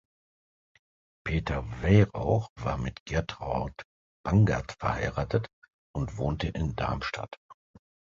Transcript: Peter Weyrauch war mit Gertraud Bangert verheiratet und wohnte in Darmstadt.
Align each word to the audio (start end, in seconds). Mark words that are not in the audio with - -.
Peter 1.23 1.63
Weyrauch 1.83 2.47
war 2.59 2.79
mit 2.79 3.05
Gertraud 3.05 3.83
Bangert 4.25 4.73
verheiratet 4.79 5.47
und 5.95 6.17
wohnte 6.17 6.47
in 6.47 6.75
Darmstadt. 6.75 7.37